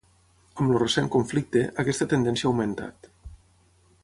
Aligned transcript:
Amb 0.55 0.63
el 0.75 0.79
recent 0.83 1.11
conflicte, 1.17 1.63
aquesta 1.85 2.09
tendència 2.17 2.49
ha 2.49 2.53
augmentat. 2.53 3.13